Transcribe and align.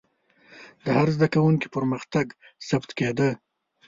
د 0.83 0.85
هر 0.97 1.07
زده 1.15 1.27
کوونکي 1.33 1.67
پرمختګ 1.75 2.25
ثبت 2.67 2.89
کېده. 2.97 3.29